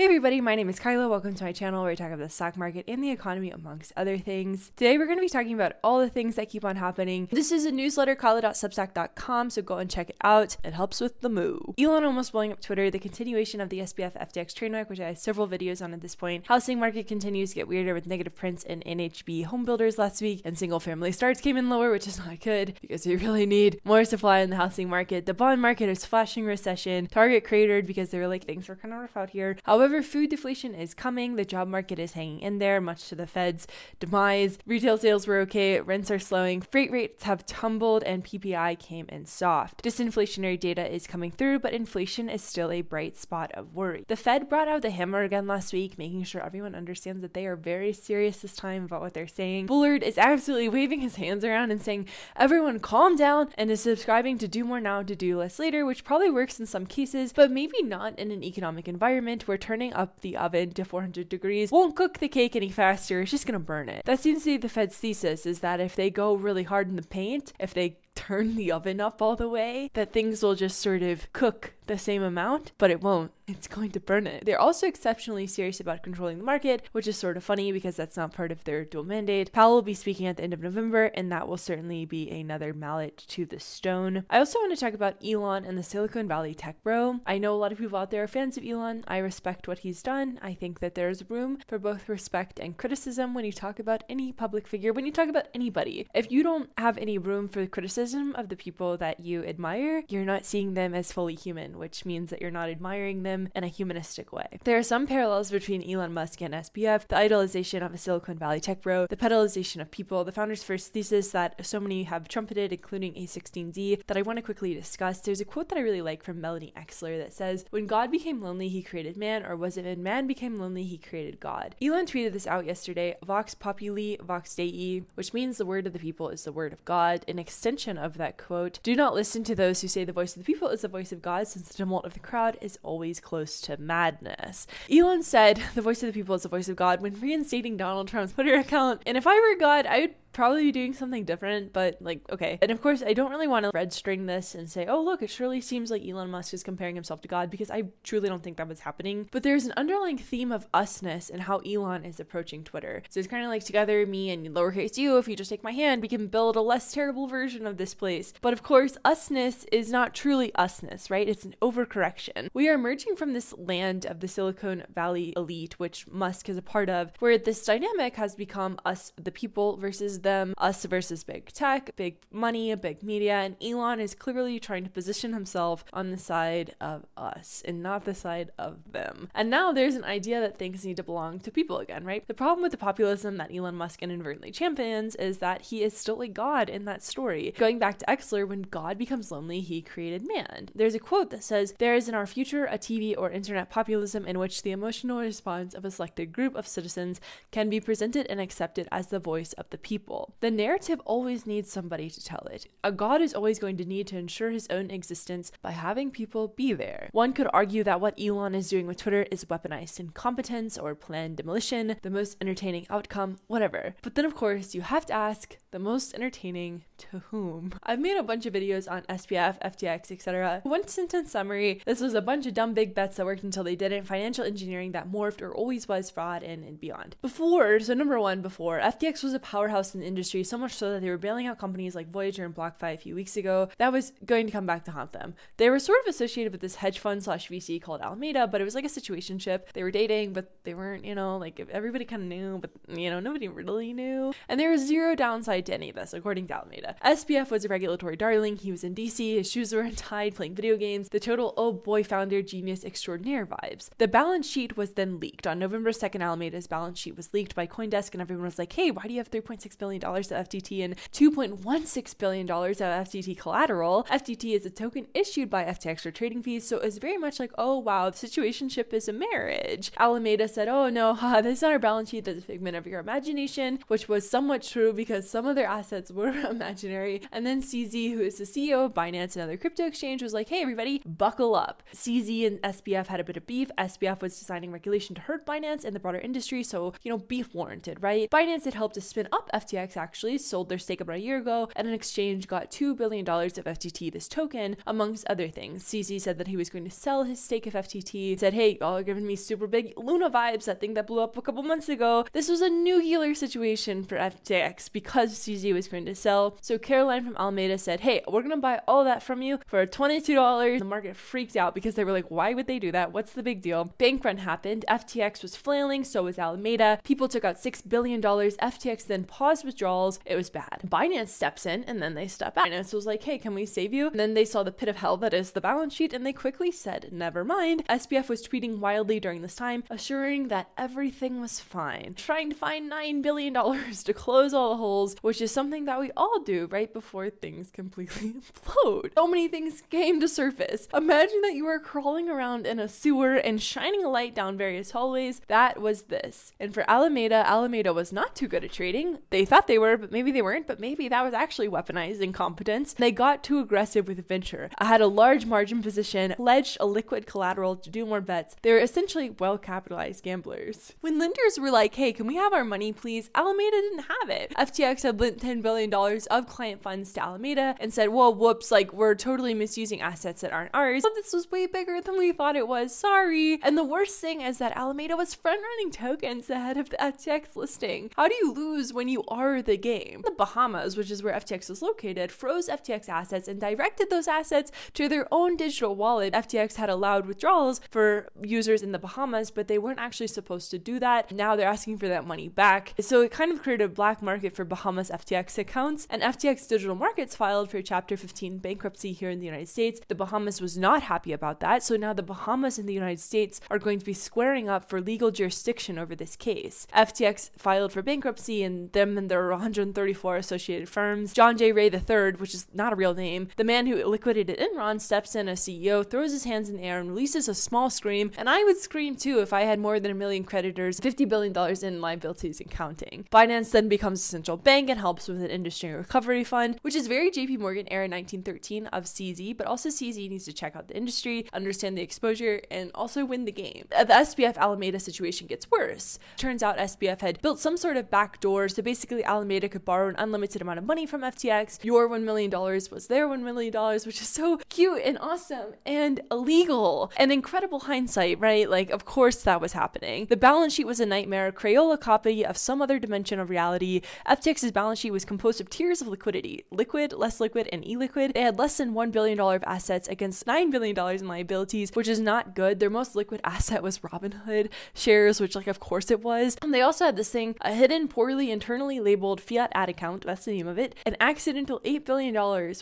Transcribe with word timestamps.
Hey 0.00 0.06
everybody, 0.06 0.40
my 0.40 0.54
name 0.54 0.70
is 0.70 0.78
Kyla. 0.78 1.10
Welcome 1.10 1.34
to 1.34 1.44
my 1.44 1.52
channel 1.52 1.82
where 1.82 1.92
we 1.92 1.94
talk 1.94 2.10
about 2.10 2.20
the 2.20 2.30
stock 2.30 2.56
market 2.56 2.86
and 2.88 3.04
the 3.04 3.10
economy 3.10 3.50
amongst 3.50 3.92
other 3.98 4.16
things. 4.16 4.72
Today 4.74 4.96
we're 4.96 5.04
going 5.04 5.18
to 5.18 5.22
be 5.22 5.28
talking 5.28 5.52
about 5.52 5.74
all 5.84 6.00
the 6.00 6.08
things 6.08 6.36
that 6.36 6.48
keep 6.48 6.64
on 6.64 6.76
happening. 6.76 7.28
This 7.30 7.52
is 7.52 7.66
a 7.66 7.70
newsletter, 7.70 8.14
kyla.substack.com, 8.14 9.50
so 9.50 9.60
go 9.60 9.76
and 9.76 9.90
check 9.90 10.08
it 10.08 10.16
out. 10.24 10.56
It 10.64 10.72
helps 10.72 11.02
with 11.02 11.20
the 11.20 11.28
move. 11.28 11.74
Elon 11.78 12.04
almost 12.04 12.32
blowing 12.32 12.50
up 12.50 12.62
Twitter, 12.62 12.90
the 12.90 12.98
continuation 12.98 13.60
of 13.60 13.68
the 13.68 13.80
SBF 13.80 14.14
FTX 14.14 14.54
train 14.54 14.72
wreck, 14.72 14.88
which 14.88 15.00
I 15.00 15.08
have 15.08 15.18
several 15.18 15.46
videos 15.46 15.84
on 15.84 15.92
at 15.92 16.00
this 16.00 16.14
point. 16.14 16.46
Housing 16.46 16.80
market 16.80 17.06
continues 17.06 17.50
to 17.50 17.56
get 17.56 17.68
weirder 17.68 17.92
with 17.92 18.06
negative 18.06 18.34
prints 18.34 18.62
in 18.62 18.80
NHB 18.80 19.44
home 19.44 19.66
builders 19.66 19.98
last 19.98 20.22
week, 20.22 20.40
and 20.46 20.56
single 20.56 20.80
family 20.80 21.12
starts 21.12 21.42
came 21.42 21.58
in 21.58 21.68
lower, 21.68 21.90
which 21.90 22.06
is 22.06 22.16
not 22.16 22.40
good 22.40 22.72
because 22.80 23.04
we 23.04 23.16
really 23.16 23.44
need 23.44 23.78
more 23.84 24.06
supply 24.06 24.38
in 24.38 24.48
the 24.48 24.56
housing 24.56 24.88
market. 24.88 25.26
The 25.26 25.34
bond 25.34 25.60
market 25.60 25.90
is 25.90 26.06
flashing 26.06 26.46
recession. 26.46 27.06
Target 27.08 27.44
cratered 27.44 27.86
because 27.86 28.08
they 28.08 28.18
were 28.18 28.28
like, 28.28 28.46
things 28.46 28.66
are 28.70 28.76
kind 28.76 28.94
of 28.94 29.00
rough 29.00 29.14
out 29.14 29.28
here. 29.28 29.58
However, 29.64 29.89
However, 29.90 30.04
food 30.04 30.30
deflation 30.30 30.72
is 30.72 30.94
coming. 30.94 31.34
The 31.34 31.44
job 31.44 31.66
market 31.66 31.98
is 31.98 32.12
hanging 32.12 32.42
in 32.42 32.60
there, 32.60 32.80
much 32.80 33.08
to 33.08 33.16
the 33.16 33.26
Fed's 33.26 33.66
demise. 33.98 34.56
Retail 34.64 34.98
sales 34.98 35.26
were 35.26 35.40
okay, 35.40 35.80
rents 35.80 36.12
are 36.12 36.20
slowing, 36.20 36.60
freight 36.60 36.92
rates 36.92 37.24
have 37.24 37.44
tumbled, 37.44 38.04
and 38.04 38.24
PPI 38.24 38.78
came 38.78 39.06
in 39.08 39.26
soft. 39.26 39.82
Disinflationary 39.82 40.60
data 40.60 40.88
is 40.88 41.08
coming 41.08 41.32
through, 41.32 41.58
but 41.58 41.72
inflation 41.72 42.28
is 42.28 42.40
still 42.40 42.70
a 42.70 42.82
bright 42.82 43.16
spot 43.16 43.50
of 43.54 43.74
worry. 43.74 44.04
The 44.06 44.14
Fed 44.14 44.48
brought 44.48 44.68
out 44.68 44.82
the 44.82 44.90
hammer 44.90 45.24
again 45.24 45.48
last 45.48 45.72
week, 45.72 45.98
making 45.98 46.22
sure 46.22 46.40
everyone 46.40 46.76
understands 46.76 47.20
that 47.22 47.34
they 47.34 47.46
are 47.46 47.56
very 47.56 47.92
serious 47.92 48.38
this 48.38 48.54
time 48.54 48.84
about 48.84 49.00
what 49.00 49.12
they're 49.14 49.26
saying. 49.26 49.66
Bullard 49.66 50.04
is 50.04 50.18
absolutely 50.18 50.68
waving 50.68 51.00
his 51.00 51.16
hands 51.16 51.44
around 51.44 51.72
and 51.72 51.82
saying, 51.82 52.06
Everyone 52.36 52.78
calm 52.78 53.16
down, 53.16 53.48
and 53.58 53.72
is 53.72 53.80
subscribing 53.80 54.38
to 54.38 54.46
do 54.46 54.62
more 54.62 54.80
now, 54.80 55.02
to 55.02 55.16
do 55.16 55.36
less 55.36 55.58
later, 55.58 55.84
which 55.84 56.04
probably 56.04 56.30
works 56.30 56.60
in 56.60 56.66
some 56.66 56.86
cases, 56.86 57.32
but 57.32 57.50
maybe 57.50 57.82
not 57.82 58.16
in 58.20 58.30
an 58.30 58.44
economic 58.44 58.86
environment 58.86 59.48
where 59.48 59.58
turning 59.58 59.79
turning 59.80 59.94
up 59.94 60.20
the 60.20 60.36
oven 60.36 60.70
to 60.72 60.84
400 60.84 61.26
degrees 61.26 61.72
won't 61.72 61.96
cook 61.96 62.18
the 62.18 62.28
cake 62.28 62.54
any 62.54 62.68
faster, 62.68 63.22
it's 63.22 63.30
just 63.30 63.46
gonna 63.46 63.58
burn 63.58 63.88
it. 63.88 64.04
That 64.04 64.20
seems 64.20 64.44
to 64.44 64.50
be 64.50 64.56
the 64.58 64.68
Fed's 64.68 64.98
thesis 64.98 65.46
is 65.46 65.60
that 65.60 65.80
if 65.80 65.96
they 65.96 66.10
go 66.10 66.34
really 66.34 66.64
hard 66.64 66.88
in 66.90 66.96
the 66.96 67.02
paint, 67.02 67.54
if 67.58 67.72
they 67.72 67.96
turn 68.14 68.56
the 68.56 68.70
oven 68.70 69.00
up 69.00 69.22
all 69.22 69.36
the 69.36 69.48
way, 69.48 69.90
that 69.94 70.12
things 70.12 70.42
will 70.42 70.54
just 70.54 70.80
sort 70.80 71.02
of 71.02 71.32
cook 71.32 71.72
the 71.90 71.98
same 71.98 72.22
amount, 72.22 72.70
but 72.78 72.90
it 72.90 73.02
won't. 73.02 73.32
It's 73.48 73.66
going 73.66 73.90
to 73.90 74.00
burn 74.00 74.28
it. 74.28 74.44
They're 74.46 74.60
also 74.60 74.86
exceptionally 74.86 75.48
serious 75.48 75.80
about 75.80 76.04
controlling 76.04 76.38
the 76.38 76.44
market, 76.44 76.84
which 76.92 77.08
is 77.08 77.16
sort 77.16 77.36
of 77.36 77.42
funny 77.42 77.72
because 77.72 77.96
that's 77.96 78.16
not 78.16 78.32
part 78.32 78.52
of 78.52 78.62
their 78.62 78.84
dual 78.84 79.02
mandate. 79.02 79.50
Powell 79.52 79.74
will 79.74 79.82
be 79.82 79.92
speaking 79.92 80.28
at 80.28 80.36
the 80.36 80.44
end 80.44 80.54
of 80.54 80.62
November, 80.62 81.06
and 81.06 81.32
that 81.32 81.48
will 81.48 81.56
certainly 81.56 82.04
be 82.04 82.30
another 82.30 82.72
mallet 82.72 83.16
to 83.26 83.44
the 83.44 83.58
stone. 83.58 84.24
I 84.30 84.38
also 84.38 84.60
want 84.60 84.72
to 84.72 84.78
talk 84.78 84.94
about 84.94 85.16
Elon 85.24 85.64
and 85.64 85.76
the 85.76 85.82
Silicon 85.82 86.28
Valley 86.28 86.54
tech 86.54 86.80
bro. 86.84 87.18
I 87.26 87.38
know 87.38 87.52
a 87.52 87.58
lot 87.58 87.72
of 87.72 87.78
people 87.78 87.98
out 87.98 88.12
there 88.12 88.22
are 88.22 88.28
fans 88.28 88.56
of 88.56 88.64
Elon. 88.64 89.02
I 89.08 89.18
respect 89.18 89.66
what 89.66 89.80
he's 89.80 90.00
done. 90.00 90.38
I 90.40 90.54
think 90.54 90.78
that 90.78 90.94
there's 90.94 91.28
room 91.28 91.58
for 91.66 91.80
both 91.80 92.08
respect 92.08 92.60
and 92.60 92.76
criticism 92.76 93.34
when 93.34 93.44
you 93.44 93.52
talk 93.52 93.80
about 93.80 94.04
any 94.08 94.30
public 94.30 94.68
figure, 94.68 94.92
when 94.92 95.06
you 95.06 95.12
talk 95.12 95.28
about 95.28 95.48
anybody. 95.54 96.06
If 96.14 96.30
you 96.30 96.44
don't 96.44 96.70
have 96.78 96.98
any 96.98 97.18
room 97.18 97.48
for 97.48 97.66
criticism 97.66 98.36
of 98.36 98.48
the 98.48 98.54
people 98.54 98.96
that 98.98 99.18
you 99.18 99.44
admire, 99.44 100.04
you're 100.08 100.24
not 100.24 100.46
seeing 100.46 100.74
them 100.74 100.94
as 100.94 101.10
fully 101.10 101.34
human 101.34 101.79
which 101.80 102.04
means 102.04 102.30
that 102.30 102.40
you're 102.40 102.50
not 102.50 102.68
admiring 102.68 103.22
them 103.22 103.48
in 103.54 103.64
a 103.64 103.68
humanistic 103.68 104.32
way. 104.32 104.60
There 104.64 104.78
are 104.78 104.82
some 104.82 105.06
parallels 105.06 105.50
between 105.50 105.82
Elon 105.82 106.14
Musk 106.14 106.40
and 106.40 106.54
SBF, 106.54 107.08
the 107.08 107.16
idolization 107.16 107.84
of 107.84 107.92
a 107.92 107.98
Silicon 107.98 108.38
Valley 108.38 108.60
tech 108.60 108.82
bro, 108.82 109.06
the 109.06 109.16
pedalization 109.16 109.80
of 109.80 109.90
people, 109.90 110.24
the 110.24 110.32
founder's 110.32 110.62
first 110.62 110.92
thesis 110.92 111.30
that 111.32 111.64
so 111.66 111.80
many 111.80 112.04
have 112.04 112.28
trumpeted, 112.28 112.72
including 112.72 113.14
A16Z, 113.14 114.06
that 114.06 114.16
I 114.16 114.22
want 114.22 114.36
to 114.36 114.42
quickly 114.42 114.74
discuss. 114.74 115.20
There's 115.20 115.40
a 115.40 115.44
quote 115.44 115.68
that 115.70 115.78
I 115.78 115.82
really 115.82 116.02
like 116.02 116.22
from 116.22 116.40
Melanie 116.40 116.72
Exler 116.76 117.18
that 117.18 117.32
says, 117.32 117.64
When 117.70 117.86
God 117.86 118.10
became 118.10 118.40
lonely, 118.40 118.68
he 118.68 118.82
created 118.82 119.16
man, 119.16 119.44
or 119.44 119.56
was 119.56 119.76
it 119.76 119.84
when 119.84 120.02
man 120.02 120.26
became 120.26 120.56
lonely, 120.56 120.84
he 120.84 120.98
created 120.98 121.40
God? 121.40 121.74
Elon 121.82 122.06
tweeted 122.06 122.32
this 122.32 122.46
out 122.46 122.66
yesterday 122.66 123.16
Vox 123.24 123.54
Populi, 123.54 124.16
Vox 124.22 124.54
Dei, 124.54 125.02
which 125.14 125.32
means 125.32 125.56
the 125.56 125.66
word 125.66 125.86
of 125.86 125.92
the 125.92 125.98
people 125.98 126.28
is 126.28 126.44
the 126.44 126.52
word 126.52 126.72
of 126.72 126.84
God. 126.84 127.24
An 127.26 127.38
extension 127.38 127.96
of 127.98 128.16
that 128.18 128.36
quote 128.36 128.80
Do 128.82 128.94
not 128.94 129.14
listen 129.14 129.44
to 129.44 129.54
those 129.54 129.80
who 129.80 129.88
say 129.88 130.04
the 130.04 130.12
voice 130.12 130.36
of 130.36 130.44
the 130.44 130.52
people 130.52 130.68
is 130.68 130.82
the 130.82 130.88
voice 130.88 131.12
of 131.12 131.22
God, 131.22 131.46
since 131.46 131.69
the 131.70 131.76
tumult 131.76 132.04
of 132.04 132.14
the 132.14 132.20
crowd 132.20 132.58
is 132.60 132.78
always 132.82 133.20
close 133.20 133.60
to 133.62 133.76
madness. 133.76 134.66
Elon 134.90 135.22
said, 135.22 135.62
The 135.74 135.82
voice 135.82 136.02
of 136.02 136.08
the 136.08 136.12
people 136.12 136.34
is 136.34 136.42
the 136.42 136.48
voice 136.48 136.68
of 136.68 136.76
God 136.76 137.00
when 137.00 137.20
reinstating 137.20 137.76
Donald 137.76 138.08
Trump's 138.08 138.32
Twitter 138.32 138.54
account. 138.56 139.02
And 139.06 139.16
if 139.16 139.26
I 139.26 139.38
were 139.38 139.58
God, 139.58 139.86
I 139.86 140.00
would 140.00 140.29
probably 140.32 140.64
be 140.64 140.72
doing 140.72 140.92
something 140.92 141.24
different, 141.24 141.72
but 141.72 141.96
like, 142.00 142.20
okay. 142.30 142.58
And 142.62 142.70
of 142.70 142.80
course, 142.80 143.02
I 143.02 143.12
don't 143.12 143.30
really 143.30 143.48
want 143.48 143.64
to 143.64 143.70
red 143.74 143.92
string 143.92 144.26
this 144.26 144.54
and 144.54 144.70
say, 144.70 144.86
oh, 144.86 145.02
look, 145.02 145.22
it 145.22 145.30
surely 145.30 145.60
seems 145.60 145.90
like 145.90 146.06
Elon 146.06 146.30
Musk 146.30 146.54
is 146.54 146.62
comparing 146.62 146.94
himself 146.94 147.20
to 147.22 147.28
God 147.28 147.50
because 147.50 147.70
I 147.70 147.84
truly 148.02 148.28
don't 148.28 148.42
think 148.42 148.56
that 148.56 148.68
was 148.68 148.80
happening. 148.80 149.28
But 149.32 149.42
there's 149.42 149.66
an 149.66 149.74
underlying 149.76 150.18
theme 150.18 150.52
of 150.52 150.70
usness 150.72 151.30
and 151.30 151.42
how 151.42 151.58
Elon 151.58 152.04
is 152.04 152.20
approaching 152.20 152.64
Twitter. 152.64 153.02
So 153.08 153.20
it's 153.20 153.28
kind 153.28 153.44
of 153.44 153.50
like 153.50 153.64
together, 153.64 154.06
me 154.06 154.30
and 154.30 154.46
lowercase 154.48 154.96
you, 154.96 155.18
if 155.18 155.28
you 155.28 155.36
just 155.36 155.50
take 155.50 155.64
my 155.64 155.72
hand, 155.72 156.02
we 156.02 156.08
can 156.08 156.26
build 156.28 156.56
a 156.56 156.60
less 156.60 156.92
terrible 156.92 157.26
version 157.26 157.66
of 157.66 157.76
this 157.76 157.94
place. 157.94 158.32
But 158.40 158.52
of 158.52 158.62
course, 158.62 158.96
usness 159.04 159.66
is 159.72 159.90
not 159.90 160.14
truly 160.14 160.52
usness, 160.58 161.10
right? 161.10 161.28
It's 161.28 161.44
an 161.44 161.56
overcorrection. 161.60 162.48
We 162.54 162.68
are 162.68 162.74
emerging 162.74 163.16
from 163.16 163.32
this 163.32 163.54
land 163.56 164.06
of 164.06 164.20
the 164.20 164.28
Silicon 164.28 164.84
Valley 164.94 165.32
elite, 165.36 165.78
which 165.78 166.06
Musk 166.08 166.48
is 166.48 166.56
a 166.56 166.62
part 166.62 166.88
of, 166.88 167.12
where 167.18 167.38
this 167.38 167.64
dynamic 167.64 168.16
has 168.16 168.34
become 168.34 168.78
us, 168.84 169.12
the 169.16 169.32
people, 169.32 169.76
versus 169.76 170.19
them, 170.22 170.54
us 170.58 170.84
versus 170.84 171.24
big 171.24 171.52
tech, 171.52 171.94
big 171.96 172.18
money, 172.30 172.74
big 172.74 173.02
media, 173.02 173.34
and 173.34 173.56
Elon 173.62 174.00
is 174.00 174.14
clearly 174.14 174.58
trying 174.58 174.84
to 174.84 174.90
position 174.90 175.32
himself 175.32 175.84
on 175.92 176.10
the 176.10 176.18
side 176.18 176.74
of 176.80 177.06
us 177.16 177.62
and 177.64 177.82
not 177.82 178.04
the 178.04 178.14
side 178.14 178.50
of 178.58 178.92
them. 178.92 179.28
And 179.34 179.50
now 179.50 179.72
there's 179.72 179.94
an 179.94 180.04
idea 180.04 180.40
that 180.40 180.58
things 180.58 180.84
need 180.84 180.96
to 180.96 181.02
belong 181.02 181.40
to 181.40 181.50
people 181.50 181.78
again, 181.78 182.04
right? 182.04 182.26
The 182.26 182.34
problem 182.34 182.62
with 182.62 182.72
the 182.72 182.78
populism 182.78 183.36
that 183.36 183.54
Elon 183.54 183.76
Musk 183.76 184.02
inadvertently 184.02 184.50
champions 184.50 185.14
is 185.16 185.38
that 185.38 185.62
he 185.62 185.82
is 185.82 185.96
still 185.96 186.20
a 186.20 186.28
god 186.28 186.68
in 186.68 186.84
that 186.84 187.02
story. 187.02 187.54
Going 187.56 187.78
back 187.78 187.98
to 187.98 188.06
Exler, 188.06 188.46
when 188.46 188.62
God 188.62 188.98
becomes 188.98 189.30
lonely, 189.30 189.60
he 189.60 189.82
created 189.82 190.26
man. 190.26 190.68
There's 190.74 190.94
a 190.94 190.98
quote 190.98 191.30
that 191.30 191.44
says, 191.44 191.74
There 191.78 191.94
is 191.94 192.08
in 192.08 192.14
our 192.14 192.26
future 192.26 192.66
a 192.66 192.78
TV 192.78 193.14
or 193.16 193.30
internet 193.30 193.70
populism 193.70 194.26
in 194.26 194.38
which 194.38 194.62
the 194.62 194.72
emotional 194.72 195.20
response 195.20 195.74
of 195.74 195.84
a 195.84 195.90
selected 195.90 196.32
group 196.32 196.54
of 196.54 196.66
citizens 196.66 197.20
can 197.50 197.70
be 197.70 197.80
presented 197.80 198.26
and 198.28 198.40
accepted 198.40 198.88
as 198.90 199.08
the 199.08 199.18
voice 199.18 199.52
of 199.54 199.68
the 199.70 199.78
people 199.78 200.09
people. 200.10 200.34
The 200.40 200.50
narrative 200.50 201.00
always 201.04 201.46
needs 201.46 201.70
somebody 201.70 202.10
to 202.10 202.24
tell 202.24 202.46
it. 202.50 202.66
A 202.82 202.90
god 202.90 203.20
is 203.20 203.34
always 203.34 203.58
going 203.58 203.76
to 203.76 203.84
need 203.84 204.06
to 204.08 204.18
ensure 204.18 204.50
his 204.50 204.66
own 204.68 204.90
existence 204.90 205.52
by 205.62 205.70
having 205.70 206.10
people 206.10 206.48
be 206.48 206.72
there. 206.72 207.10
One 207.12 207.32
could 207.32 207.48
argue 207.52 207.84
that 207.84 208.00
what 208.00 208.18
Elon 208.20 208.54
is 208.54 208.68
doing 208.68 208.86
with 208.86 208.96
Twitter 208.96 209.26
is 209.30 209.44
weaponized 209.44 210.00
incompetence 210.00 210.76
or 210.76 210.94
planned 210.94 211.36
demolition, 211.36 211.96
the 212.02 212.10
most 212.10 212.36
entertaining 212.40 212.86
outcome, 212.90 213.36
whatever. 213.46 213.94
But 214.02 214.14
then, 214.16 214.24
of 214.24 214.34
course, 214.34 214.74
you 214.74 214.80
have 214.80 215.06
to 215.06 215.12
ask 215.12 215.56
the 215.70 215.78
most 215.78 216.14
entertaining 216.14 216.84
to 216.98 217.20
whom? 217.30 217.72
I've 217.82 218.00
made 218.00 218.16
a 218.16 218.22
bunch 218.22 218.46
of 218.46 218.54
videos 218.54 218.90
on 218.90 219.02
SBF, 219.02 219.60
FTX, 219.60 220.10
etc. 220.10 220.60
One 220.64 220.88
sentence 220.88 221.30
summary 221.30 221.80
this 221.86 222.00
was 222.00 222.14
a 222.14 222.20
bunch 222.20 222.46
of 222.46 222.54
dumb 222.54 222.74
big 222.74 222.94
bets 222.94 223.16
that 223.16 223.26
worked 223.26 223.44
until 223.44 223.64
they 223.64 223.76
didn't, 223.76 224.04
financial 224.04 224.44
engineering 224.44 224.92
that 224.92 225.10
morphed 225.10 225.42
or 225.42 225.54
always 225.54 225.88
was 225.88 226.10
fraud 226.10 226.42
and, 226.42 226.64
and 226.64 226.80
beyond. 226.80 227.16
Before, 227.22 227.78
so 227.80 227.94
number 227.94 228.18
one, 228.18 228.42
before, 228.42 228.80
FTX 228.80 229.22
was 229.22 229.34
a 229.34 229.38
powerhouse 229.38 229.94
in 229.94 229.99
the 230.00 230.06
industry, 230.06 230.44
so 230.44 230.58
much 230.58 230.74
so 230.74 230.90
that 230.92 231.00
they 231.00 231.10
were 231.10 231.18
bailing 231.18 231.46
out 231.46 231.58
companies 231.58 231.94
like 231.94 232.10
Voyager 232.10 232.44
and 232.44 232.54
BlockFi 232.54 232.94
a 232.94 232.98
few 232.98 233.14
weeks 233.14 233.36
ago. 233.36 233.68
That 233.78 233.92
was 233.92 234.12
going 234.24 234.46
to 234.46 234.52
come 234.52 234.66
back 234.66 234.84
to 234.84 234.90
haunt 234.90 235.12
them. 235.12 235.34
They 235.56 235.70
were 235.70 235.78
sort 235.78 236.00
of 236.00 236.08
associated 236.08 236.52
with 236.52 236.60
this 236.60 236.76
hedge 236.76 236.98
fund 236.98 237.22
slash 237.22 237.48
VC 237.48 237.80
called 237.80 238.00
Alameda, 238.00 238.46
but 238.46 238.60
it 238.60 238.64
was 238.64 238.74
like 238.74 238.84
a 238.84 238.88
situationship. 238.88 239.72
They 239.72 239.82
were 239.82 239.90
dating, 239.90 240.32
but 240.32 240.50
they 240.64 240.74
weren't, 240.74 241.04
you 241.04 241.14
know, 241.14 241.36
like 241.36 241.60
everybody 241.70 242.04
kind 242.04 242.22
of 242.22 242.28
knew, 242.28 242.58
but 242.58 242.70
you 242.88 243.10
know, 243.10 243.20
nobody 243.20 243.48
really 243.48 243.92
knew. 243.92 244.32
And 244.48 244.58
there 244.58 244.70
was 244.70 244.82
zero 244.86 245.14
downside 245.14 245.66
to 245.66 245.74
any 245.74 245.90
of 245.90 245.96
this, 245.96 246.14
according 246.14 246.46
to 246.48 246.54
Alameda. 246.56 246.96
SBF 247.04 247.50
was 247.50 247.64
a 247.64 247.68
regulatory 247.68 248.16
darling. 248.16 248.56
He 248.56 248.70
was 248.70 248.84
in 248.84 248.94
DC, 248.94 249.36
his 249.36 249.50
shoes 249.50 249.72
were 249.72 249.80
untied, 249.90 250.34
playing 250.34 250.54
video 250.54 250.76
games, 250.76 251.08
the 251.08 251.20
total 251.20 251.54
oh 251.56 251.72
boy 251.72 252.02
founder 252.02 252.42
genius 252.42 252.84
extraordinaire 252.84 253.46
vibes. 253.46 253.90
The 253.98 254.08
balance 254.08 254.48
sheet 254.48 254.76
was 254.76 254.92
then 254.92 255.20
leaked. 255.20 255.46
On 255.46 255.58
November 255.58 255.90
2nd, 255.90 256.22
Alameda's 256.22 256.66
balance 256.66 256.98
sheet 256.98 257.16
was 257.16 257.32
leaked 257.32 257.54
by 257.54 257.66
Coindesk, 257.66 258.12
and 258.12 258.20
everyone 258.20 258.44
was 258.44 258.58
like, 258.58 258.72
hey, 258.72 258.90
why 258.90 259.02
do 259.02 259.12
you 259.12 259.18
have 259.18 259.30
$3.6 259.30 259.78
billion 259.78 259.89
of 259.98 260.14
FTT 260.14 260.84
and 260.84 260.96
$2.16 261.12 262.18
billion 262.18 262.50
of 262.50 262.56
FTT 262.56 263.38
collateral? 263.38 264.06
FTT 264.10 264.54
is 264.54 264.66
a 264.66 264.70
token 264.70 265.06
issued 265.14 265.50
by 265.50 265.64
FTX 265.64 266.00
for 266.00 266.10
trading 266.10 266.42
fees, 266.42 266.66
so 266.66 266.78
it's 266.78 266.98
very 266.98 267.18
much 267.18 267.40
like, 267.40 267.52
oh 267.58 267.78
wow, 267.78 268.10
the 268.10 268.16
situationship 268.16 268.92
is 268.92 269.08
a 269.08 269.12
marriage. 269.12 269.92
Alameda 269.98 270.48
said, 270.48 270.68
oh 270.68 270.88
no, 270.88 271.14
haha, 271.20 271.40
this 271.40 271.58
is 271.58 271.62
not 271.62 271.72
our 271.72 271.78
balance 271.78 272.10
sheet, 272.10 272.24
that's 272.24 272.38
a 272.38 272.42
figment 272.42 272.76
of 272.76 272.86
your 272.86 273.00
imagination, 273.00 273.80
which 273.88 274.08
was 274.08 274.28
somewhat 274.28 274.62
true 274.62 274.92
because 274.92 275.28
some 275.28 275.46
of 275.46 275.56
their 275.56 275.66
assets 275.66 276.10
were 276.10 276.28
imaginary. 276.50 277.22
And 277.32 277.46
then 277.46 277.62
CZ, 277.62 278.14
who 278.14 278.20
is 278.20 278.38
the 278.38 278.44
CEO 278.44 278.84
of 278.84 278.94
Binance, 278.94 279.36
another 279.36 279.56
crypto 279.56 279.86
exchange, 279.86 280.22
was 280.22 280.34
like, 280.34 280.48
hey, 280.48 280.62
everybody, 280.62 281.02
buckle 281.04 281.54
up. 281.54 281.82
CZ 281.94 282.46
and 282.46 282.62
SBF 282.62 283.06
had 283.06 283.20
a 283.20 283.24
bit 283.24 283.36
of 283.36 283.46
beef. 283.46 283.70
SBF 283.78 284.20
was 284.20 284.38
designing 284.38 284.72
regulation 284.72 285.14
to 285.14 285.22
hurt 285.22 285.46
Binance 285.46 285.84
and 285.84 285.94
the 285.94 286.00
broader 286.00 286.18
industry, 286.18 286.62
so, 286.62 286.92
you 287.02 287.10
know, 287.10 287.18
beef 287.18 287.54
warranted, 287.54 288.02
right? 288.02 288.30
Binance 288.30 288.64
had 288.64 288.74
helped 288.74 288.94
to 288.94 289.00
spin 289.00 289.28
up 289.32 289.50
FTX 289.52 289.79
FTX 289.80 289.96
actually 289.96 290.38
sold 290.38 290.68
their 290.68 290.78
stake 290.78 291.00
about 291.00 291.16
a 291.16 291.20
year 291.20 291.38
ago 291.38 291.68
and 291.76 291.88
in 291.88 291.94
exchange 291.94 292.46
got 292.46 292.70
$2 292.70 292.96
billion 292.96 293.28
of 293.28 293.64
FTT, 293.64 294.12
this 294.12 294.28
token, 294.28 294.76
amongst 294.86 295.26
other 295.26 295.48
things. 295.48 295.84
CZ 295.84 296.20
said 296.20 296.38
that 296.38 296.48
he 296.48 296.56
was 296.56 296.70
going 296.70 296.84
to 296.84 296.90
sell 296.90 297.24
his 297.24 297.42
stake 297.42 297.66
of 297.66 297.74
FTT, 297.74 298.38
said, 298.38 298.54
hey, 298.54 298.78
y'all 298.80 298.96
are 298.96 299.02
giving 299.02 299.26
me 299.26 299.36
super 299.36 299.66
big 299.66 299.92
Luna 299.96 300.30
vibes, 300.30 300.64
that 300.64 300.80
thing 300.80 300.94
that 300.94 301.06
blew 301.06 301.20
up 301.20 301.36
a 301.36 301.42
couple 301.42 301.62
months 301.62 301.88
ago. 301.88 302.24
This 302.32 302.48
was 302.48 302.60
a 302.60 302.70
nuclear 302.70 303.34
situation 303.34 304.04
for 304.04 304.16
FTX 304.16 304.92
because 304.92 305.34
CZ 305.34 305.72
was 305.72 305.88
going 305.88 306.06
to 306.06 306.14
sell. 306.14 306.56
So 306.60 306.78
Caroline 306.78 307.24
from 307.24 307.36
Alameda 307.36 307.78
said, 307.78 308.00
hey, 308.00 308.22
we're 308.26 308.42
going 308.42 308.50
to 308.50 308.56
buy 308.56 308.80
all 308.86 309.04
that 309.04 309.22
from 309.22 309.42
you 309.42 309.58
for 309.66 309.86
$22. 309.86 310.78
The 310.78 310.84
market 310.84 311.16
freaked 311.16 311.56
out 311.56 311.74
because 311.74 311.94
they 311.94 312.04
were 312.04 312.12
like, 312.12 312.30
why 312.30 312.54
would 312.54 312.66
they 312.66 312.78
do 312.78 312.92
that? 312.92 313.12
What's 313.12 313.32
the 313.32 313.42
big 313.42 313.62
deal? 313.62 313.92
Bank 313.98 314.24
run 314.24 314.38
happened. 314.38 314.84
FTX 314.88 315.42
was 315.42 315.56
flailing, 315.56 316.04
so 316.04 316.24
was 316.24 316.38
Alameda. 316.38 317.00
People 317.04 317.28
took 317.28 317.44
out 317.44 317.56
$6 317.56 317.88
billion. 317.88 318.20
FTX 318.20 319.06
then 319.06 319.24
paused 319.24 319.64
withdrawals. 319.70 320.18
It 320.26 320.34
was 320.34 320.50
bad. 320.50 320.82
Binance 320.86 321.28
steps 321.28 321.64
in 321.64 321.84
and 321.84 322.02
then 322.02 322.14
they 322.14 322.26
step 322.26 322.58
out. 322.58 322.66
Binance 322.66 322.92
was 322.92 323.06
like, 323.06 323.22
hey, 323.22 323.38
can 323.38 323.54
we 323.54 323.64
save 323.64 323.94
you? 323.94 324.08
And 324.08 324.18
then 324.18 324.34
they 324.34 324.44
saw 324.44 324.64
the 324.64 324.72
pit 324.72 324.88
of 324.88 324.96
hell 324.96 325.16
that 325.18 325.32
is 325.32 325.52
the 325.52 325.60
balance 325.60 325.94
sheet 325.94 326.12
and 326.12 326.26
they 326.26 326.32
quickly 326.32 326.72
said, 326.72 327.08
never 327.12 327.44
mind. 327.44 327.86
SBF 327.88 328.28
was 328.28 328.46
tweeting 328.46 328.78
wildly 328.78 329.20
during 329.20 329.42
this 329.42 329.54
time, 329.54 329.84
assuring 329.88 330.48
that 330.48 330.70
everything 330.76 331.40
was 331.40 331.60
fine, 331.60 332.14
trying 332.16 332.50
to 332.50 332.56
find 332.56 332.90
$9 332.90 333.22
billion 333.22 333.54
to 334.04 334.12
close 334.12 334.52
all 334.52 334.70
the 334.70 334.76
holes, 334.76 335.14
which 335.22 335.40
is 335.40 335.52
something 335.52 335.84
that 335.84 336.00
we 336.00 336.10
all 336.16 336.40
do 336.40 336.66
right 336.70 336.92
before 336.92 337.30
things 337.30 337.70
completely 337.70 338.34
implode. 338.54 339.12
So 339.14 339.28
many 339.28 339.46
things 339.46 339.82
came 339.88 340.20
to 340.20 340.26
surface. 340.28 340.88
Imagine 340.92 341.40
that 341.42 341.54
you 341.54 341.66
are 341.66 341.78
crawling 341.78 342.28
around 342.28 342.66
in 342.66 342.80
a 342.80 342.88
sewer 342.88 343.34
and 343.34 343.62
shining 343.62 344.04
a 344.04 344.08
light 344.08 344.34
down 344.34 344.56
various 344.56 344.90
hallways. 344.90 345.40
That 345.46 345.80
was 345.80 346.02
this. 346.02 346.52
And 346.58 346.74
for 346.74 346.84
Alameda, 346.90 347.46
Alameda 347.46 347.92
was 347.92 348.12
not 348.12 348.34
too 348.34 348.48
good 348.48 348.64
at 348.64 348.72
trading. 348.72 349.18
They 349.30 349.44
thought 349.44 349.59
they 349.66 349.78
were, 349.78 349.96
but 349.96 350.12
maybe 350.12 350.30
they 350.30 350.42
weren't, 350.42 350.66
but 350.66 350.80
maybe 350.80 351.08
that 351.08 351.24
was 351.24 351.34
actually 351.34 351.68
weaponized 351.68 352.20
incompetence. 352.20 352.94
They 352.94 353.12
got 353.12 353.44
too 353.44 353.60
aggressive 353.60 354.08
with 354.08 354.26
venture. 354.26 354.70
I 354.78 354.84
had 354.84 355.00
a 355.00 355.06
large 355.06 355.46
margin 355.46 355.82
position, 355.82 356.34
pledged 356.36 356.76
a 356.80 356.86
liquid 356.86 357.26
collateral 357.26 357.76
to 357.76 357.90
do 357.90 358.06
more 358.06 358.20
bets. 358.20 358.56
They 358.62 358.72
were 358.72 358.78
essentially 358.78 359.30
well 359.38 359.58
capitalized 359.58 360.24
gamblers. 360.24 360.92
When 361.00 361.18
lenders 361.18 361.58
were 361.58 361.70
like, 361.70 361.94
hey, 361.94 362.12
can 362.12 362.26
we 362.26 362.36
have 362.36 362.52
our 362.52 362.64
money, 362.64 362.92
please? 362.92 363.30
Alameda 363.34 363.70
didn't 363.70 364.04
have 364.20 364.30
it. 364.30 364.52
FTX 364.56 365.02
had 365.02 365.20
lent 365.20 365.38
$10 365.38 365.62
billion 365.62 365.92
of 366.30 366.46
client 366.46 366.82
funds 366.82 367.12
to 367.14 367.22
Alameda 367.22 367.76
and 367.80 367.92
said, 367.92 368.10
well, 368.10 368.34
whoops, 368.34 368.70
like 368.70 368.92
we're 368.92 369.14
totally 369.14 369.54
misusing 369.54 370.00
assets 370.00 370.40
that 370.42 370.52
aren't 370.52 370.74
ours. 370.74 371.02
But 371.02 371.14
this 371.14 371.32
was 371.32 371.50
way 371.50 371.66
bigger 371.66 372.00
than 372.00 372.18
we 372.18 372.32
thought 372.32 372.56
it 372.56 372.68
was. 372.68 372.94
Sorry. 372.94 373.58
And 373.62 373.76
the 373.76 373.84
worst 373.84 374.20
thing 374.20 374.40
is 374.40 374.58
that 374.58 374.76
Alameda 374.76 375.16
was 375.16 375.34
front 375.34 375.60
running 375.62 375.90
tokens 375.90 376.50
ahead 376.50 376.76
of 376.76 376.90
the 376.90 376.96
FTX 376.96 377.56
listing. 377.56 378.10
How 378.16 378.28
do 378.28 378.34
you 378.34 378.52
lose 378.52 378.92
when 378.92 379.08
you 379.08 379.24
are 379.28 379.39
the 379.62 379.76
game? 379.76 380.22
The 380.24 380.30
Bahamas, 380.30 380.96
which 380.96 381.10
is 381.10 381.22
where 381.22 381.34
FTX 381.34 381.70
is 381.70 381.82
located, 381.82 382.30
froze 382.30 382.68
FTX 382.68 383.08
assets 383.08 383.48
and 383.48 383.60
directed 383.60 384.10
those 384.10 384.28
assets 384.28 384.70
to 384.94 385.08
their 385.08 385.26
own 385.32 385.56
digital 385.56 385.94
wallet. 385.94 386.34
FTX 386.34 386.76
had 386.76 386.90
allowed 386.90 387.26
withdrawals 387.26 387.80
for 387.90 388.28
users 388.42 388.82
in 388.82 388.92
the 388.92 388.98
Bahamas, 388.98 389.50
but 389.50 389.68
they 389.68 389.78
weren't 389.78 389.98
actually 389.98 390.26
supposed 390.26 390.70
to 390.70 390.78
do 390.78 390.98
that. 391.00 391.32
Now 391.32 391.56
they're 391.56 391.68
asking 391.68 391.98
for 391.98 392.08
that 392.08 392.26
money 392.26 392.48
back. 392.48 392.94
So 393.00 393.22
it 393.22 393.30
kind 393.30 393.50
of 393.52 393.62
created 393.62 393.84
a 393.84 393.88
black 393.88 394.22
market 394.22 394.54
for 394.54 394.64
Bahamas 394.64 395.10
FTX 395.10 395.58
accounts, 395.58 396.06
and 396.10 396.22
FTX 396.22 396.68
Digital 396.68 396.94
Markets 396.94 397.34
filed 397.34 397.70
for 397.70 397.80
Chapter 397.82 398.16
15 398.16 398.58
bankruptcy 398.58 399.12
here 399.12 399.30
in 399.30 399.40
the 399.40 399.46
United 399.46 399.68
States. 399.68 400.00
The 400.08 400.14
Bahamas 400.14 400.60
was 400.60 400.76
not 400.76 401.04
happy 401.04 401.32
about 401.32 401.60
that, 401.60 401.82
so 401.82 401.96
now 401.96 402.12
the 402.12 402.22
Bahamas 402.22 402.78
and 402.78 402.88
the 402.88 402.94
United 402.94 403.20
States 403.20 403.60
are 403.70 403.78
going 403.78 403.98
to 403.98 404.04
be 404.04 404.12
squaring 404.12 404.68
up 404.68 404.88
for 404.88 405.00
legal 405.00 405.30
jurisdiction 405.30 405.98
over 405.98 406.14
this 406.14 406.36
case. 406.36 406.86
FTX 406.94 407.50
filed 407.56 407.92
for 407.92 408.02
bankruptcy, 408.02 408.62
and 408.62 408.92
them 408.92 409.16
and 409.16 409.29
their 409.30 409.48
134 409.48 410.36
associated 410.36 410.88
firms. 410.88 411.32
John 411.32 411.56
J. 411.56 411.72
Ray 411.72 411.86
III, 411.86 412.32
which 412.32 412.52
is 412.52 412.66
not 412.74 412.92
a 412.92 412.96
real 412.96 413.14
name, 413.14 413.48
the 413.56 413.64
man 413.64 413.86
who 413.86 414.04
liquidated 414.04 414.58
Enron, 414.58 415.00
steps 415.00 415.34
in 415.34 415.48
as 415.48 415.60
CEO, 415.60 416.04
throws 416.08 416.32
his 416.32 416.44
hands 416.44 416.68
in 416.68 416.76
the 416.76 416.82
air, 416.82 417.00
and 417.00 417.08
releases 417.08 417.48
a 417.48 417.54
small 417.54 417.88
scream. 417.88 418.32
And 418.36 418.50
I 418.50 418.62
would 418.64 418.76
scream 418.76 419.16
too 419.16 419.38
if 419.38 419.52
I 419.52 419.62
had 419.62 419.78
more 419.78 419.98
than 419.98 420.10
a 420.10 420.14
million 420.14 420.44
creditors, 420.44 421.00
$50 421.00 421.28
billion 421.28 421.56
in 421.82 422.00
liabilities 422.00 422.60
and 422.60 422.70
counting. 422.70 423.26
Binance 423.32 423.70
then 423.70 423.88
becomes 423.88 424.20
a 424.20 424.24
central 424.24 424.56
bank 424.56 424.90
and 424.90 425.00
helps 425.00 425.28
with 425.28 425.40
an 425.40 425.50
industry 425.50 425.92
recovery 425.92 426.44
fund, 426.44 426.78
which 426.82 426.96
is 426.96 427.06
very 427.06 427.30
JP 427.30 427.60
Morgan 427.60 427.86
era 427.90 428.08
1913 428.08 428.88
of 428.88 429.04
CZ, 429.04 429.56
but 429.56 429.66
also 429.66 429.88
CZ 429.88 430.28
needs 430.28 430.44
to 430.44 430.52
check 430.52 430.74
out 430.74 430.88
the 430.88 430.96
industry, 430.96 431.46
understand 431.52 431.96
the 431.96 432.02
exposure, 432.02 432.60
and 432.70 432.90
also 432.94 433.24
win 433.24 433.44
the 433.44 433.52
game. 433.52 433.86
Uh, 433.94 434.04
the 434.04 434.12
SBF 434.12 434.56
Alameda 434.56 434.98
situation 434.98 435.46
gets 435.46 435.70
worse. 435.70 436.18
Turns 436.36 436.62
out 436.62 436.76
SBF 436.78 437.20
had 437.20 437.40
built 437.40 437.60
some 437.60 437.76
sort 437.76 437.96
of 437.96 438.10
backdoor, 438.10 438.68
so 438.68 438.82
basically 438.82 439.19
Alameda 439.24 439.68
could 439.68 439.84
borrow 439.84 440.08
an 440.08 440.16
unlimited 440.18 440.62
amount 440.62 440.78
of 440.78 440.84
money 440.84 441.06
from 441.06 441.22
FTX. 441.22 441.84
Your 441.84 442.08
$1 442.08 442.22
million 442.22 442.50
was 442.50 443.06
their 443.08 443.28
$1 443.28 443.40
million, 443.42 443.72
which 443.72 444.20
is 444.20 444.28
so 444.28 444.58
cute 444.68 445.02
and 445.04 445.18
awesome 445.18 445.74
and 445.86 446.20
illegal. 446.30 447.12
And 447.16 447.32
incredible 447.32 447.80
hindsight, 447.80 448.40
right? 448.40 448.68
Like, 448.68 448.90
of 448.90 449.04
course 449.04 449.42
that 449.42 449.60
was 449.60 449.72
happening. 449.72 450.26
The 450.26 450.36
balance 450.36 450.74
sheet 450.74 450.86
was 450.86 451.00
a 451.00 451.06
nightmare, 451.06 451.52
Crayola 451.52 452.00
copy 452.00 452.44
of 452.44 452.56
some 452.56 452.82
other 452.82 452.98
dimension 452.98 453.38
of 453.38 453.50
reality. 453.50 454.02
FTX's 454.28 454.72
balance 454.72 454.98
sheet 454.98 455.10
was 455.10 455.24
composed 455.24 455.60
of 455.60 455.70
tiers 455.70 456.00
of 456.00 456.08
liquidity 456.08 456.64
liquid, 456.70 457.12
less 457.12 457.40
liquid, 457.40 457.68
and 457.72 457.84
illiquid. 457.84 458.34
They 458.34 458.42
had 458.42 458.58
less 458.58 458.76
than 458.76 458.94
$1 458.94 459.12
billion 459.12 459.38
of 459.38 459.64
assets 459.64 460.08
against 460.08 460.46
$9 460.46 460.70
billion 460.70 460.98
in 460.98 461.28
liabilities, 461.28 461.90
which 461.94 462.08
is 462.08 462.20
not 462.20 462.54
good. 462.54 462.80
Their 462.80 462.90
most 462.90 463.14
liquid 463.14 463.40
asset 463.44 463.82
was 463.82 463.98
Robinhood 463.98 464.70
shares, 464.94 465.40
which, 465.40 465.54
like, 465.54 465.66
of 465.66 465.80
course 465.80 466.10
it 466.10 466.22
was. 466.22 466.56
And 466.62 466.72
they 466.72 466.80
also 466.80 467.04
had 467.04 467.16
this 467.16 467.30
thing, 467.30 467.56
a 467.60 467.74
hidden, 467.74 468.08
poorly 468.08 468.50
internally 468.50 469.00
labeled 469.10 469.40
fiat 469.40 469.70
ad 469.74 469.88
account, 469.88 470.24
that's 470.24 470.44
the 470.44 470.52
name 470.52 470.68
of 470.68 470.78
it, 470.78 470.94
an 471.04 471.16
accidental 471.20 471.80
$8 471.80 472.04
billion 472.04 472.36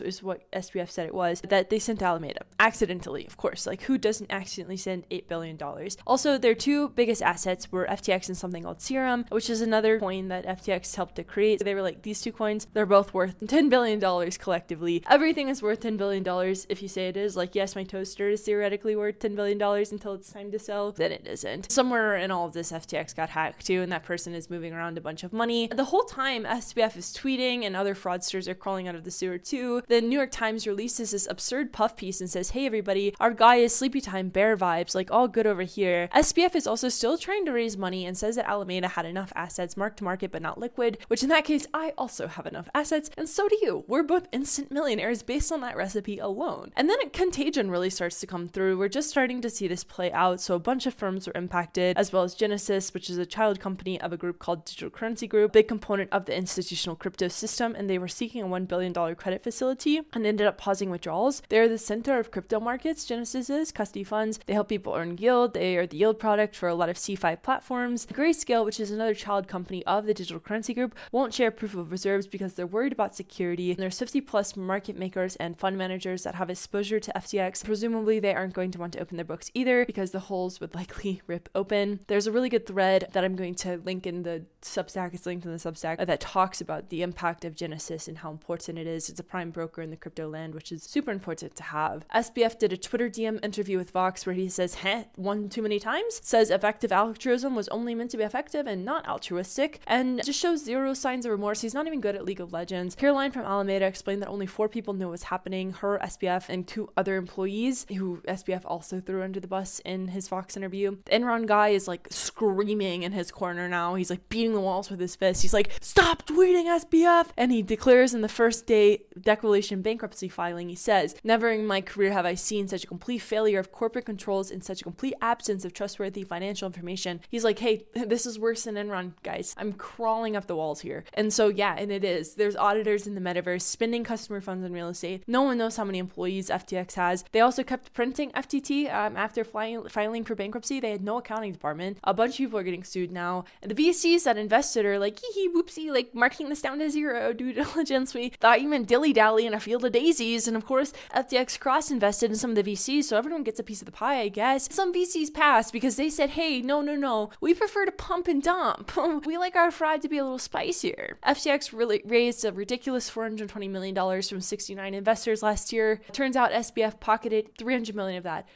is 0.05 0.23
what 0.23 0.51
SBF 0.53 0.91
said 0.91 1.07
it 1.07 1.15
was, 1.15 1.41
that 1.49 1.71
they 1.71 1.79
sent 1.79 2.01
to 2.01 2.05
Alameda. 2.05 2.43
Accidentally, 2.61 3.27
of 3.27 3.37
course. 3.37 3.67
Like, 3.67 3.83
who 3.83 3.97
doesn't 3.97 4.31
accidentally 4.31 4.77
send 4.77 5.09
$8 5.09 5.27
billion? 5.27 5.59
Also, 6.07 6.37
their 6.37 6.55
two 6.55 6.91
biggest 6.91 7.23
assets 7.23 7.73
were 7.73 7.87
FTX 7.87 8.29
and 8.29 8.37
something 8.37 8.63
called 8.63 8.83
Serum, 8.83 9.25
which 9.31 9.49
is 9.49 9.63
another 9.63 9.99
coin 9.99 10.29
that 10.29 10.47
FTX 10.47 10.95
helped 10.95 11.17
to 11.17 11.25
create. 11.25 11.65
They 11.65 11.75
were 11.75 11.83
like, 11.83 12.03
these 12.03 12.21
two 12.21 12.33
coins, 12.33 12.67
they're 12.75 12.85
both 12.85 13.15
worth 13.15 13.41
$10 13.41 13.71
billion 13.71 14.01
collectively. 14.33 15.03
Everything 15.09 15.49
is 15.49 15.63
worth 15.63 15.81
$10 15.81 15.97
billion 15.97 16.25
if 16.69 16.83
you 16.83 16.89
say 16.89 17.09
it 17.09 17.17
is. 17.17 17.37
Like, 17.37 17.55
yes, 17.55 17.75
my 17.75 17.85
toaster 17.85 18.29
is 18.29 18.43
theoretically 18.43 18.97
worth 18.97 19.19
$10 19.19 19.35
billion 19.35 19.61
until 19.63 20.13
it's 20.15 20.33
time 20.33 20.51
to 20.53 20.59
sell, 20.59 20.93
then 20.93 21.13
it 21.13 21.27
isn't. 21.27 21.73
Somewhere 21.73 22.17
in 22.17 22.31
all 22.31 22.47
of 22.47 22.53
this, 22.53 22.71
FTX 22.71 23.17
got 23.17 23.31
hacked 23.31 23.67
too, 23.67 23.81
and 23.81 23.91
that 23.93 24.05
person 24.05 24.35
is 24.35 24.51
moving 24.51 24.75
around 24.75 24.99
a 24.99 25.01
bunch 25.01 25.25
of 25.25 25.33
money. 25.33 25.69
The 25.69 25.85
whole 25.85 26.05
time, 26.05 26.18
SBF 26.19 26.97
is 26.97 27.17
tweeting 27.17 27.65
and 27.65 27.77
other 27.77 27.95
fraudsters 27.95 28.49
are 28.49 28.55
crawling 28.55 28.89
out 28.89 28.97
of 28.97 29.05
the 29.05 29.11
sewer 29.11 29.39
too. 29.39 29.83
The 29.87 30.01
New 30.01 30.17
York 30.17 30.33
Times 30.33 30.67
releases 30.67 31.13
this 31.13 31.29
absurd 31.31 31.73
puff 31.73 31.97
piece 31.97 32.21
and 32.21 32.29
says, 32.29 32.51
hey 32.51 32.67
everybody, 32.67 33.15
our 33.21 33.31
guy 33.33 33.57
is 33.57 33.75
sleepy 33.75 34.01
time 34.01 34.29
bear 34.29 34.57
vibes, 34.57 34.95
like 34.95 35.13
all 35.13 35.29
good 35.29 35.47
over 35.47 35.63
here. 35.63 36.09
SBF 36.15 36.57
is 36.57 36.67
also 36.67 36.89
still 36.89 37.17
trying 37.17 37.45
to 37.45 37.53
raise 37.53 37.77
money 37.77 38.05
and 38.05 38.19
says 38.19 38.35
that 38.35 38.49
Alameda 38.49 38.89
had 38.89 39.07
enough 39.07 39.33
assets 39.37 39.77
marked 39.77 39.99
to 39.99 40.05
market 40.05 40.33
but 40.33 40.43
not 40.43 40.59
liquid, 40.59 40.99
which 41.07 41.23
in 41.23 41.29
that 41.29 41.45
case, 41.45 41.67
I 41.73 41.93
also 41.97 42.27
have 42.27 42.47
enough 42.47 42.69
assets, 42.75 43.11
and 43.17 43.29
so 43.29 43.49
do 43.49 43.57
you. 43.63 43.85
We're 43.87 44.03
both 44.03 44.27
instant 44.33 44.73
millionaires 44.73 45.23
based 45.23 45.53
on 45.53 45.61
that 45.61 45.77
recipe 45.77 46.19
alone. 46.19 46.73
And 46.77 46.91
then 46.91 46.97
contagion 47.11 47.71
really 47.71 47.91
starts 47.91 48.19
to 48.21 48.27
come 48.27 48.49
through. 48.49 48.77
We're 48.77 48.89
just 48.89 49.11
starting 49.11 49.41
to 49.43 49.51
see 49.51 49.69
this 49.69 49.85
play 49.85 50.11
out. 50.11 50.41
So 50.41 50.55
a 50.55 50.59
bunch 50.59 50.87
of 50.87 50.95
firms 50.95 51.27
were 51.27 51.33
impacted, 51.37 51.97
as 51.97 52.13
well 52.13 52.25
as 52.25 52.35
Genesis, 52.35 52.93
which 52.93 53.09
is 53.09 53.19
a 53.19 53.27
child 53.27 53.61
company 53.61 54.01
of 54.01 54.13
a 54.13 54.17
group 54.17 54.39
called 54.41 54.65
Digital 54.65 54.91
Currency 54.91 55.29
Group, 55.29 55.53
big 55.53 55.69
component 55.69 56.08
of 56.11 56.25
the 56.25 56.37
institutional 56.37 56.97
crypto 56.97 57.29
system, 57.29 57.75
and 57.77 57.89
they 57.89 57.99
were 57.99 58.09
seeking 58.09 58.43
a 58.43 58.47
$1 58.47 58.69
billion 58.69 58.93
credit 59.15 59.43
facility 59.43 60.01
and 60.13 60.27
ended 60.27 60.47
up 60.47 60.59
pausing 60.59 60.91
withdrawals. 60.91 61.43
They're 61.49 61.69
the 61.69 61.79
center 61.79 62.19
of 62.19 62.31
crypto 62.31 62.61
markets, 62.61 63.05
Genesis 63.05 63.51
is, 63.51 63.73
custody 63.73 64.05
funds. 64.05 64.41
They 64.47 64.55
help 64.55 64.69
people 64.69 64.95
earn 64.95 65.19
yield. 65.19 65.55
They 65.55 65.77
are 65.77 65.87
the 65.87 65.97
yield 65.97 66.19
product 66.19 66.57
for 66.57 66.69
a 66.69 66.75
lot 66.75 66.89
of 66.89 66.97
CeFi 66.97 67.43
platforms. 67.43 68.07
Grayscale, 68.07 68.65
which 68.65 68.81
is 68.81 68.91
another 68.91 69.15
child 69.15 69.49
company 69.49 69.85
of 69.87 70.07
the 70.07 70.15
Digital 70.15 70.41
Currency 70.41 70.75
Group, 70.75 70.95
won't 71.13 71.35
share 71.35 71.51
proof 71.51 71.75
of 71.75 71.91
reserves 71.91 72.27
because 72.27 72.55
they're 72.55 72.67
worried 72.67 72.93
about 72.93 73.15
security. 73.15 73.71
And 73.71 73.79
there's 73.79 73.99
50 73.99 74.21
plus 74.23 74.57
market 74.57 74.97
makers 74.97 75.37
and 75.37 75.59
fund 75.59 75.77
managers 75.79 76.23
that 76.25 76.35
have 76.37 76.51
exposure 76.51 77.01
to 77.01 77.13
FTX. 77.17 77.65
Presumably, 77.65 78.21
they 78.21 78.35
aren't 78.35 78.55
going 78.55 78.71
to 78.73 78.79
want 78.79 78.93
to 78.95 79.01
open 79.01 79.17
their 79.17 79.25
books 79.25 79.51
either 79.55 79.85
because 79.85 80.11
the 80.11 80.21
holes 80.21 80.61
would 80.61 80.75
likely 80.75 81.23
rip 81.27 81.49
open. 81.55 82.01
There's 82.07 82.27
a 82.27 82.33
really 82.33 82.49
good 82.49 82.67
thread 82.67 83.09
that 83.13 83.25
I'm 83.25 83.37
going 83.37 83.55
to 83.57 83.79
link 83.85 84.07
in 84.07 84.23
the 84.23 84.45
Substack. 84.63 85.15
It's 85.15 85.27
linked 85.27 85.45
in 85.45 85.53
the 85.53 85.59
Substack 85.59 86.05
that 86.05 86.21
talks 86.21 86.61
about 86.61 86.89
the 86.89 87.03
impact 87.03 87.45
of 87.45 87.55
Genesis 87.55 88.09
and 88.09 88.19
how 88.19 88.31
important 88.31 88.79
it 88.79 88.87
is. 88.87 89.09
It's 89.09 89.21
a 89.21 89.25
prime 89.25 89.51
broker 89.51 89.83
in 89.83 89.91
the 89.91 89.97
crypto 89.97 90.29
land, 90.29 90.55
which 90.55 90.73
is 90.73 90.83
super 90.83 91.11
important 91.11 91.57
to 91.57 91.63
have. 91.65 92.07
SBF 92.15 92.59
did 92.59 92.73
a 92.73 92.77
Twitter 92.77 93.09
DM 93.09 93.45
interview 93.45 93.79
with 93.79 93.91
Vox 93.91 94.27
where 94.27 94.35
he 94.35 94.49
says, 94.49 94.77
heh, 94.77 95.05
one 95.17 95.49
too 95.49 95.63
many 95.63 95.79
times, 95.79 96.21
says 96.23 96.51
effective 96.51 96.93
altruism 96.93 97.55
was 97.55 97.69
only 97.69 97.95
meant 97.95 98.11
to 98.11 98.17
be 98.17 98.25
effective 98.25 98.67
and 98.67 98.85
not 98.85 99.09
altruistic, 99.09 99.81
and 99.87 100.23
just 100.25 100.41
shows 100.41 100.65
zero 100.65 100.95
signs 100.95 101.25
of 101.25 101.33
remorse. 101.33 101.61
He's 101.61 101.75
not 101.75 101.87
even 101.87 102.01
good 102.01 102.17
at 102.17 102.25
League 102.25 102.41
of 102.41 102.53
Legends. 102.53 102.95
Caroline 102.95 103.31
from 103.31 103.45
Alameda 103.45 103.87
explained 103.87 104.23
that 104.23 104.29
only 104.29 104.47
four 104.47 104.69
people 104.69 104.95
knew 104.95 105.07
what 105.07 105.13
was 105.13 105.23
happening 105.25 105.73
her, 105.73 105.99
SBF, 106.03 106.49
and 106.49 106.67
two 106.67 106.89
other 106.97 107.17
employees 107.17 107.87
who 107.97 108.21
SBF 108.29 108.63
also 108.65 109.01
threw 109.01 109.23
under 109.23 109.41
the 109.41 109.49
bus 109.49 109.81
in 109.85 110.09
his 110.09 110.29
Vox 110.29 110.57
interview. 110.57 110.97
The 111.05 111.13
Enron 111.13 111.47
guy 111.47 111.69
is 111.69 111.89
like 111.89 112.09
screaming 112.11 113.03
in 113.03 113.13
his 113.13 113.31
corner 113.31 113.69
now. 113.69 113.95
He's 113.95 114.11
like 114.11 114.29
beating 114.29 114.48
the 114.53 114.61
walls 114.61 114.91
with 114.91 115.01
his 115.01 115.17
fist. 115.17 115.43
He's 115.43 115.55
like, 115.55 115.71
Stop 115.81 116.27
tweeting 116.27 116.65
SBF! 116.65 117.29
And 117.37 117.53
he 117.53 117.63
declares 117.63 118.15
in 118.15 118.21
the 118.21 118.29
first 118.29 118.67
day 118.67 119.03
declaration 119.21 119.83
bankruptcy 119.83 120.29
filing, 120.29 120.69
he 120.69 120.75
says, 120.75 121.17
Never 121.25 121.51
in 121.51 121.67
my 121.67 121.81
career 121.81 122.13
have 122.13 122.27
I 122.27 122.35
seen 122.35 122.69
such 122.69 122.85
a 122.85 122.87
complete 122.87 123.19
failure 123.19 123.59
of 123.59 123.73
corporate 123.73 124.07
controls 124.07 124.51
and 124.51 124.63
such 124.65 124.81
a 124.81 124.85
complete 124.85 125.15
absence 125.21 125.65
of 125.65 125.73
trustworthy 125.73 126.23
financial 126.23 126.67
information. 126.67 127.21
He's 127.29 127.45
like, 127.45 127.59
Hey, 127.59 127.85
this 127.95 128.27
is 128.27 128.39
worse 128.39 128.65
than 128.65 128.77
Enron, 128.77 129.13
guys. 129.23 129.55
I'm 129.59 129.73
crawling 129.73 130.37
up 130.37 130.47
the 130.47 130.57
walls 130.57 130.81
here. 130.81 131.05
And 131.15 131.33
so, 131.33 131.49
yeah, 131.49 131.75
and 131.79 131.91
it 131.91 132.05
is. 132.05 132.35
There's 132.35 132.57
auditors 132.57 133.07
in 133.07 133.15
the 133.15 133.21
metaverse 133.21 133.63
spending 133.63 134.05
customer 134.05 134.41
funds 134.41 134.65
on 134.65 134.73
real 134.73 134.89
estate. 134.89 135.25
No 135.27 135.43
one 135.43 135.59
knows 135.59 135.77
how 135.77 135.85
many 135.85 135.99
employees 135.99 136.51
FTX 136.51 136.95
has. 136.95 137.25
They 137.33 137.41
also 137.41 137.63
kept 137.63 137.93
printing 137.93 138.31
FTT 138.33 138.93
um, 138.93 139.17
after 139.17 139.45
flying, 139.45 139.89
filing 139.89 140.25
for 140.25 140.35
bankruptcy. 140.35 140.81
They 140.81 140.93
had 140.93 141.03
no 141.03 141.19
accounting 141.19 141.53
department. 141.53 141.99
A 142.05 142.15
bunch 142.15 142.33
of 142.35 142.39
people 142.39 142.59
are 142.59 142.63
getting 142.63 142.85
sued 142.85 143.13
now. 143.13 143.45
And 143.63 143.71
the 143.71 143.75
VCs 143.75 144.25
that 144.25 144.38
invested 144.39 144.85
are 144.87 144.99
like, 144.99 145.19
hee 145.19 145.33
hee, 145.35 145.49
whoopsie, 145.49 145.93
like 145.93 146.15
marking 146.15 146.49
this 146.49 146.63
down 146.63 146.79
to 146.79 146.91
zero, 146.91 147.33
due 147.33 147.53
diligence. 147.65 148.15
We 148.15 148.31
thought 148.41 148.61
you 148.61 148.69
meant 148.69 148.89
dilly 148.89 149.13
dally 149.13 149.47
in 149.47 149.55
a 149.55 149.61
field 149.61 149.85
of 149.85 149.93
daisies. 149.93 150.49
And 150.49 150.57
of 150.57 150.67
course, 150.67 150.93
FTX 151.15 151.59
cross 151.59 151.91
invested 151.91 152.31
in 152.31 152.37
some 152.37 152.51
of 152.51 152.57
the 152.57 152.73
VCs, 152.73 153.05
so 153.05 153.17
everyone 153.17 153.43
gets 153.43 153.61
a 153.61 153.65
piece 153.65 153.81
of 153.81 153.87
the 153.87 153.93
pie, 153.93 154.21
I 154.21 154.29
guess. 154.29 154.69
Some 154.71 154.93
VCs 154.93 155.33
passed 155.33 155.73
because 155.73 155.97
they 155.97 156.11
said, 156.11 156.31
hey, 156.31 156.61
no, 156.61 156.81
no, 156.81 156.95
no, 156.95 157.31
we 157.41 157.55
prefer 157.55 157.85
to 157.85 157.93
pump 157.93 158.29
and 158.29 158.43
dump. 158.43 158.93
we 159.27 159.39
like 159.39 159.57
our 159.57 159.71
fraud 159.71 160.03
to 160.03 160.09
be 160.09 160.19
a 160.19 160.25
little 160.25 160.39
spicier. 160.39 161.19
FTX 161.27 161.73
really 161.73 162.03
raised 162.05 162.45
a 162.45 162.53
ridiculous 162.53 163.11
$420 163.11 163.71
million 163.71 164.23
from 164.23 164.41
69 164.41 164.95
investors 164.95 165.43
last 165.43 165.73
year. 165.73 166.01
Turns 166.13 166.37
out 166.37 166.53
SBF 166.53 167.01
pocketed 167.01 167.57
300 167.59 167.95
million 167.95 168.19
of 168.19 168.25
that. 168.25 168.49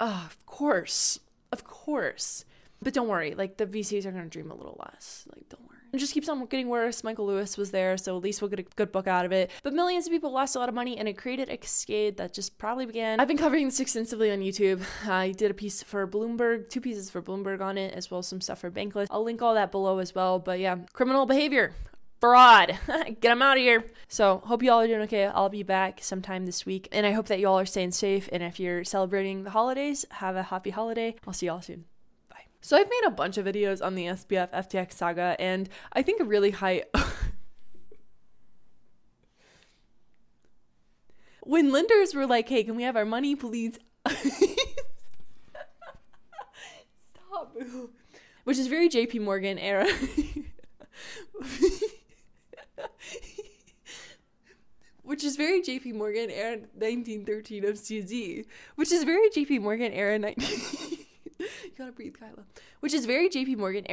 Oh, 0.00 0.24
of 0.26 0.44
course. 0.46 1.20
Of 1.52 1.64
course. 1.64 2.44
But 2.84 2.94
don't 2.94 3.08
worry, 3.08 3.34
like 3.34 3.56
the 3.56 3.66
VCs 3.66 4.04
are 4.04 4.12
going 4.12 4.24
to 4.24 4.30
dream 4.30 4.50
a 4.50 4.54
little 4.54 4.78
less. 4.78 5.26
Like, 5.34 5.48
don't 5.48 5.62
worry. 5.62 5.78
It 5.94 5.98
just 5.98 6.12
keeps 6.12 6.28
on 6.28 6.44
getting 6.46 6.68
worse. 6.68 7.04
Michael 7.04 7.26
Lewis 7.26 7.56
was 7.56 7.70
there, 7.70 7.96
so 7.96 8.16
at 8.16 8.22
least 8.22 8.42
we'll 8.42 8.48
get 8.48 8.58
a 8.58 8.64
good 8.64 8.92
book 8.92 9.06
out 9.06 9.24
of 9.24 9.32
it. 9.32 9.50
But 9.62 9.72
millions 9.72 10.06
of 10.06 10.12
people 10.12 10.32
lost 10.32 10.56
a 10.56 10.58
lot 10.58 10.68
of 10.68 10.74
money, 10.74 10.98
and 10.98 11.08
it 11.08 11.16
created 11.16 11.48
a 11.48 11.56
cascade 11.56 12.16
that 12.16 12.34
just 12.34 12.58
probably 12.58 12.84
began. 12.84 13.20
I've 13.20 13.28
been 13.28 13.38
covering 13.38 13.64
this 13.66 13.80
extensively 13.80 14.30
on 14.30 14.40
YouTube. 14.40 14.82
I 15.08 15.30
did 15.30 15.50
a 15.50 15.54
piece 15.54 15.82
for 15.82 16.06
Bloomberg, 16.06 16.68
two 16.68 16.80
pieces 16.80 17.10
for 17.10 17.22
Bloomberg 17.22 17.60
on 17.60 17.78
it, 17.78 17.94
as 17.94 18.10
well 18.10 18.18
as 18.18 18.26
some 18.26 18.40
stuff 18.40 18.58
for 18.58 18.70
Bankless. 18.70 19.06
I'll 19.10 19.24
link 19.24 19.40
all 19.40 19.54
that 19.54 19.70
below 19.70 19.98
as 19.98 20.14
well. 20.14 20.38
But 20.38 20.58
yeah, 20.58 20.76
criminal 20.92 21.26
behavior 21.26 21.72
fraud. 22.20 22.78
Get 22.86 23.20
them 23.20 23.42
out 23.42 23.58
of 23.58 23.62
here. 23.62 23.84
So, 24.08 24.42
hope 24.46 24.62
you 24.62 24.72
all 24.72 24.80
are 24.80 24.86
doing 24.86 25.02
okay. 25.02 25.26
I'll 25.26 25.50
be 25.50 25.62
back 25.62 26.02
sometime 26.02 26.46
this 26.46 26.64
week. 26.64 26.88
And 26.90 27.06
I 27.06 27.12
hope 27.12 27.26
that 27.26 27.38
you 27.38 27.46
all 27.46 27.58
are 27.60 27.66
staying 27.66 27.92
safe. 27.92 28.28
And 28.32 28.42
if 28.42 28.58
you're 28.58 28.82
celebrating 28.82 29.44
the 29.44 29.50
holidays, 29.50 30.06
have 30.10 30.34
a 30.34 30.44
happy 30.44 30.70
holiday. 30.70 31.16
I'll 31.26 31.34
see 31.34 31.46
y'all 31.46 31.60
soon. 31.60 31.84
So, 32.64 32.78
I've 32.78 32.88
made 32.88 33.02
a 33.06 33.10
bunch 33.10 33.36
of 33.36 33.44
videos 33.44 33.84
on 33.84 33.94
the 33.94 34.06
SBF 34.06 34.50
FTX 34.50 34.92
saga. 34.94 35.36
And 35.38 35.68
I 35.92 36.00
think 36.00 36.22
a 36.22 36.24
really 36.24 36.50
high. 36.50 36.84
when 41.42 41.70
lenders 41.70 42.14
were 42.14 42.26
like, 42.26 42.48
hey, 42.48 42.64
can 42.64 42.74
we 42.74 42.84
have 42.84 42.96
our 42.96 43.04
money, 43.04 43.36
please? 43.36 43.78
Stop. 47.10 47.54
Which 48.44 48.56
is 48.56 48.66
very 48.68 48.88
JP 48.88 49.20
Morgan 49.20 49.58
era. 49.58 49.86
which 55.02 55.22
is 55.22 55.36
very 55.36 55.60
JP 55.60 55.96
Morgan 55.96 56.30
era 56.30 56.56
1913 56.72 57.66
of 57.66 57.74
CZ, 57.74 58.46
which 58.76 58.90
is 58.90 59.04
very 59.04 59.28
JP 59.28 59.60
Morgan 59.60 59.92
era 59.92 60.18
19 60.18 60.83
You 61.74 61.78
gotta 61.78 61.92
breathe, 61.92 62.14
Kyla. 62.20 62.44
Which 62.78 62.94
is 62.94 63.04
very 63.04 63.28
JP 63.28 63.56
Morgan 63.56 63.84